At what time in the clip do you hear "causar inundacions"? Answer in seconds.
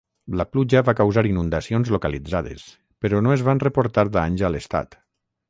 1.01-1.91